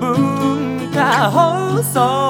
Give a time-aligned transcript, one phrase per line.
[0.00, 2.23] 文化放送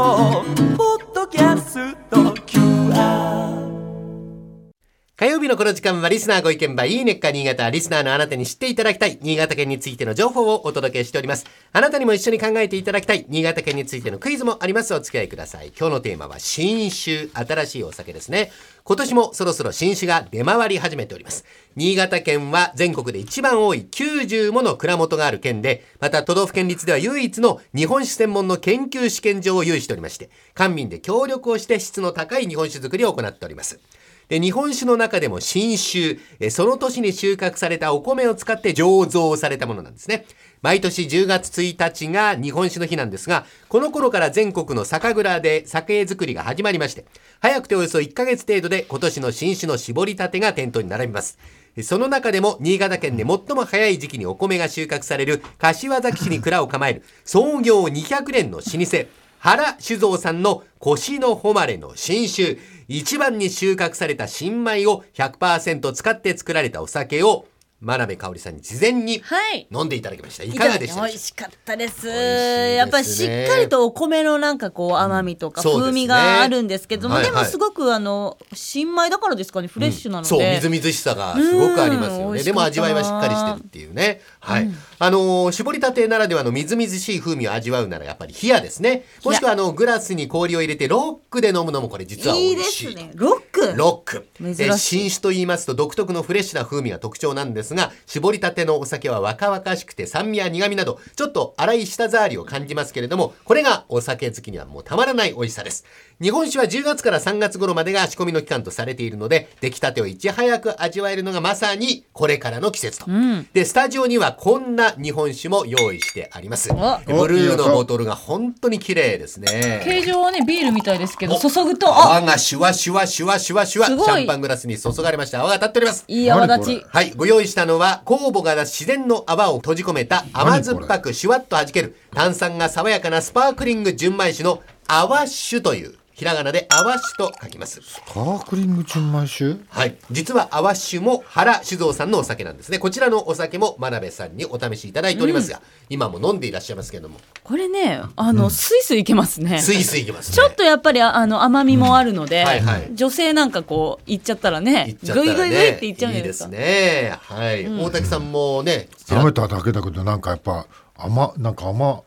[5.65, 11.47] この時間はリスナーご意見番いいねっか新潟リスナーのあなたに知っていただきたい新潟県についての情報をお届けしております。
[11.73, 14.93] あなたにも一緒に考えていただきたい新潟県についてのクイズもあります。
[14.93, 15.69] お付き合いください。
[15.69, 17.31] 今日のテーマは新酒。
[17.33, 18.53] 新しいお酒ですね。
[18.85, 21.47] 今年もそろそろ新酒が出回り始めております。
[21.77, 33.81] 新潟県は全国で一番多い90もの蔵元がある県でまた都道府県立では唯一の日本酒専門の研究試験場を有しておりまして官民で協力をして質の高い日本酒作りを行っております。
[34.29, 40.27] で日本酒の中でも新酒えその年に収穫されたお米を使って醸造されたものなんですね。
[40.63, 47.05] 毎年10月1日が日本酒の日なんですがこの頃から全国の酒蔵で酒造りが始まりまして
[47.41, 51.39] 早くておよそ1ヶ月程度で今年の新酒の絞りたてが店頭に並びます。
[51.83, 62.59] その中でも新潟県で最も早い時期にお米が収穫される柏崎市に蔵を構える創業200年の老舗原酒造さんの腰の誉れの新酒。
[62.89, 67.47] 一番に収穫された新米を100%使って作られたお酒を
[67.85, 69.67] 真鍋かおりさんに事前にはい。
[69.71, 72.07] 飲んでいただきました、い、かがでした美味しかったです。
[72.07, 72.77] ね。
[72.77, 77.33] やっぱりしっかりとお米のなんかこう甘みとか風味があるんですけども、はいはい。
[77.33, 82.37] でもすごくあの新米だからですかねフレッシュなので、そうみずみずしさがすごくありますようん。
[82.37, 84.23] ねでも味わいはしっかりしてるっていうね。
[84.41, 89.05] はい、あのー絞りたてならではのみずみずしい風味を味わうならやっぱり冷やですね。
[89.25, 92.93] もしくはあのグラスに氷を入れてロックで飲むのもこれ実は美いいで味しい。
[92.93, 93.75] すねロック。
[93.77, 94.27] ロック。
[94.39, 94.65] 珍しい。
[94.65, 105.85] えー新酒と言いますと独特のフレッシュな風味が特徴なんですが絞りたてのお酒は若々しくて酸味や苦味などちょっと粗い舌触りを感じますけれどもこれがお酒好きにはもうたまらない美味しさです。
[106.21, 113.07] 日本酒は10月から3月頃までが仕込みの期間とされているので出来たてをいち早く味わえるのがまさにこれからの季節と、
[113.53, 116.71] でスタジオにはこんな日本酒も用意してあります。
[116.73, 117.01] お。
[117.07, 119.83] ブルーのボトルが本当に綺麗ですね。
[119.85, 121.39] 形状はねビールみたいですけどお。
[121.41, 122.17] 注ぐとあ。
[122.17, 123.87] 泡がシュワシュワシュワシュワシュワ。
[123.87, 125.41] シャンパングラスに注がれました。
[125.41, 126.05] 泡が立っております。
[126.09, 126.85] いい泡立ち。
[126.89, 137.81] はいご用意したのは酵母が自然の泡を閉じ込めた甘酸っぱくシュワッと弾ける炭酸が爽やかなスパークリング純米酒の泡酒というひらがなで泡酒と書きます。
[138.07, 139.97] パークリング純米酒はい。
[140.13, 142.79] 実は泡酒も原酒造さんのお酒なんですね。
[142.79, 147.19] こちらのお酒も真鍋さんにお試しいただいておりますが、今も飲んでいらっしゃいますけれども。
[147.43, 149.61] これねあの、スイスイいけますね。
[149.61, 150.37] スイスイいきますね。
[150.37, 152.91] ちょっとやっぱりああの甘みもあるので、はいはい。
[152.95, 157.19] 女性なんかこういっちゃったらねいっちゃったらねグイグイグイっていっちゃうんでかいいですすね。
[157.21, 160.67] はい、大竹さんもね食べただけだけどなんかやっぱ
[160.97, 162.05] 甘なんか甘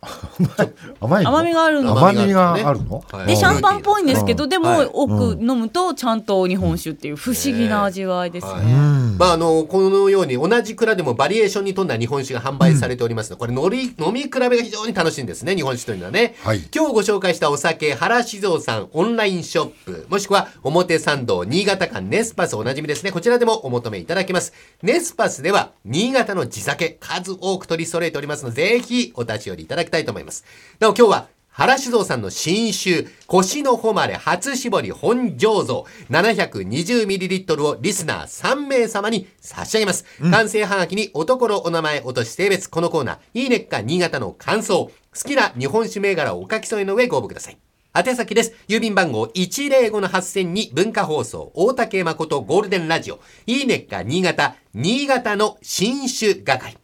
[1.01, 1.29] 甘いの？
[1.29, 1.91] 甘みがあるの？
[1.91, 3.03] 甘みがあるの？
[3.11, 3.27] はい。
[3.27, 4.89] でシャンパンっぽいんですけど、うんでも、はい。
[4.93, 8.53] 奥飲むとちゃんと日本酒っていう不思議な味わいですね。
[8.53, 8.63] はい。
[9.19, 13.35] まああのこのように同じ蔵でもバリエーションに富んだ日本酒が販売されておりますの。
[13.35, 16.61] で、これ飲み飲み比べが非常に楽しいんですね日本酒というのはね、はい。
[16.73, 23.11] 今日ご紹介したお酒原酒造さんオンラインショップもしくは表参道新潟館ネスパスおなじみですね。
[23.11, 24.53] こちらでもお求めいただけます。
[24.81, 30.45] ネスパスでは新潟の地酒数多く取り揃えておりますのでぜひお立ち寄りいただきたいと思います
[30.79, 40.05] なお今日は原酒造さんの新酒、腰の誉れ初搾り本醸造 720ml をリスナー3名様に差し上げます。
[40.29, 44.91] 完成はがきにおところお名前、お年、性別、このコーナー、いいねっか新潟の感想、好
[45.27, 47.57] きな日本酒銘柄をお書き添えの上ご応募ください。
[47.95, 48.53] 宛先です。
[48.67, 56.77] 郵便番号105-8000に文化放送、大竹誠ゴールデンラジオ、いいねっか新潟、新潟の新酒係。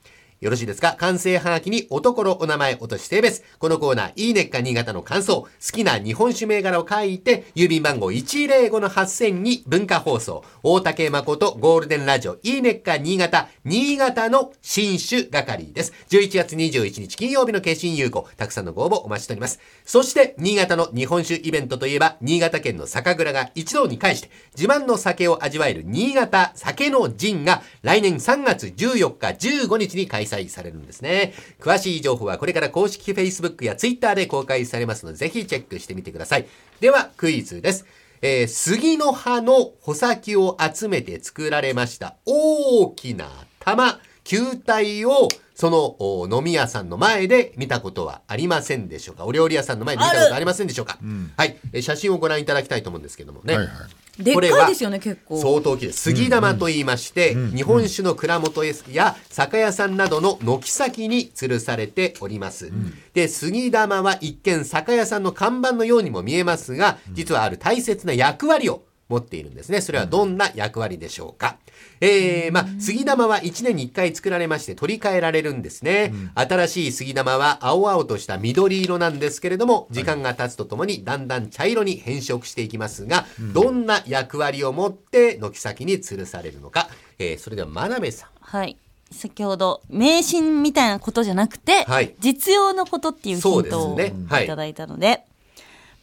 [0.44, 0.98] よろしいですか？
[1.00, 3.44] 完成はがきにおところお名前、お年性別。
[3.60, 15.94] このコーナー、いいねっか新潟の感想、好きな日本酒銘柄を書いて、郵便番号105-8000に文化放送、大竹誠ゴールデンラジオ、いいねっか新潟、新潟の新酒係です。
[16.10, 19.62] 11月21日金曜日の決心有効、たくさんのご応募お待ちしております。
[19.86, 31.34] そして、新潟の日本酒イベントといえば、新潟県の酒蔵が一堂に会して、自慢の酒を味わえる新潟酒の陣が、来年3月14日、15日に開催されるんですね。
[31.60, 36.48] 詳しい情報はこれから公式 Facebook や Twitter で公開されますので、ぜひチェックしてみてください。
[36.80, 37.86] では、クイズです。
[38.22, 49.26] えー杉の葉の穂先を集めて作られました大きな玉、球体をそのお飲み屋さんの前で見たことはありませんでしょうか？
[49.26, 50.98] お料理屋さんの前で見たことありませんでしょうか？
[51.38, 53.58] はい、えー写真をご覧いただきたいと思うんですけどもね。
[53.58, 55.42] はいはいでっこれはかいですよね結構。
[55.42, 56.02] 相当大きいです。
[56.02, 62.72] 杉玉と言いまして、日本酒の蔵元や酒屋さんなどの軒先に吊るされております。
[63.14, 68.84] で、杉玉は一見酒屋さんの看板のようにも見えますが、実はある大切な役割を
[69.14, 69.82] 持っているんですね。
[69.82, 71.58] それはどんな役割でしょうか。
[72.02, 76.14] えー、まあ、杉玉は1年に1回作られまして取り替えられるんですね。
[76.36, 86.90] 新しい杉玉は青々とした緑色なんですけれども、時間が経つとともにだんだん茶色に変色していきますが、どんな役割を持って軒先に吊るされるのか。
[87.20, 88.30] えー、それでは真鍋さん。
[88.40, 88.78] はい。
[89.12, 95.24] 先ほど迷信みたいなことじゃなくて、はい実用のことっていうヒそうですントをねはいいただいたので、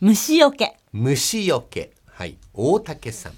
[0.00, 0.76] 虫よけ。
[0.92, 1.90] 虫よけ。
[2.20, 2.36] はい。
[2.52, 3.32] 大竹さん。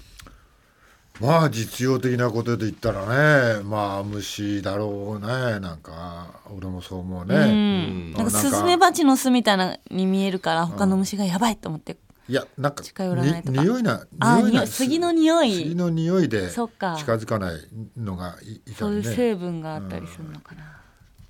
[1.21, 5.27] まあ実用的なことで言ったらねまあ虫だろうね
[5.61, 8.11] なんか俺もそう思うね、うん。
[8.11, 11.95] なんかスズメバチの巣みたいなに見えるから他の虫がやばいと思って。
[12.27, 13.57] いやなんか近寄らないとか。
[13.57, 15.53] に匂いなあ匂いな杉の匂い。
[15.53, 16.97] 杉の匂いでそっか。
[16.99, 17.61] 近づかない
[17.95, 20.81] のがいいたそういう成分があったりするのかな。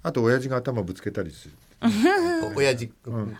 [0.02, 1.54] あと親父が頭ぶつけたりする。
[2.56, 2.92] 親父、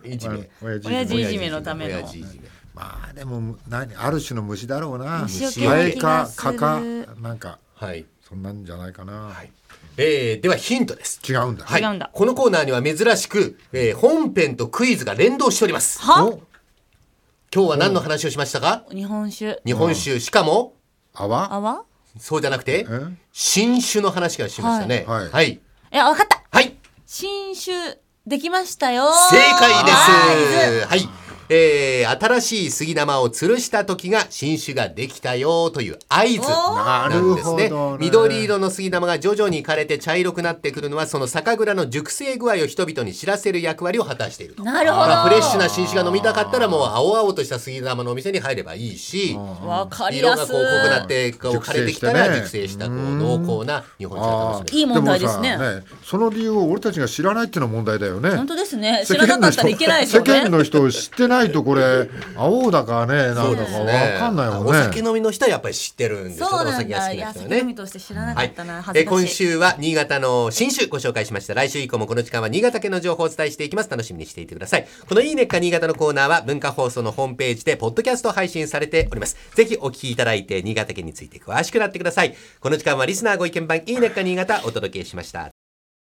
[0.04, 0.52] いじめ。
[0.62, 1.96] 親父いじめのための。
[1.96, 6.82] 親父いじめまあでも何ある種の虫だろうなハエか蚊か
[7.22, 8.06] なんかはい。
[8.22, 9.32] そんなんじゃないかな、
[9.98, 11.20] えー、ではヒントです。
[11.28, 11.82] 違うんだ、はい。
[11.82, 16.00] 違うんだこのコーナーには珍しく、えー本編とクイズが連動しております。
[16.02, 16.40] は？
[17.54, 18.86] 今日は何の話をしましたか？
[18.90, 19.62] 日本酒。
[19.66, 20.74] 日本酒、しかも、
[21.14, 21.54] 泡？
[21.54, 21.84] 泡？
[22.18, 25.06] そうじゃなくてえ、新酒の話がしましたね。
[25.08, 25.52] はいはい。
[25.52, 25.60] い
[25.92, 26.76] や、わかったはい。
[27.06, 29.92] 新酒できましたよ正解で
[30.82, 30.88] す。
[30.88, 31.08] はい。
[31.50, 37.70] えー、新しい杉玉を吊るした時が新酒ができたよという合図なんですね。
[37.70, 37.98] ね。
[38.00, 44.64] 緑色の杉玉が徐々に枯れて茶色くなってくるのはその酒蔵の熟成具合を人々に知らせる役割を果たしていると。
[44.64, 45.08] なるほど。
[45.08, 55.58] まあフレッシュな新酒が飲みたかったらもう青々とした杉玉のお店に入ればいいしわかり色がこう濃くなってこう枯れてきたら熟成したこう濃厚な日本酒が楽しめるいい問題ですね。
[55.58, 58.32] もさその理由を俺たちが知らないっていうのは問題だよね。
[58.32, 59.04] 本当ですね。
[59.06, 60.34] 知らなかったらいけないですよね。
[60.34, 64.72] 世間の人を知ってないとこれ青だかねなんだかわかんないもんね。
[64.72, 67.50] お酒飲みの人はやっぱり知ってるんですよそうなんお酒が好きな人はね。
[67.50, 68.80] 酒飲みとして知らなかはいったな。
[68.80, 69.28] え恥ずー今。
[69.28, 71.54] 週は新潟の新酒ご紹介しました。
[71.54, 74.88] 来週以降もこの時間は新潟県の情報をお伝えしていきます楽しみにしていてください。
[75.08, 79.38] このいいねっか新潟のコーナーは文化放送のホームページでポッドキャスト配信されております。
[79.56, 82.36] ぜひお聞きいただいて新潟県について詳しくなってください。
[82.60, 85.53] この時間はリスナーご意見番いいねっか新潟お届けしました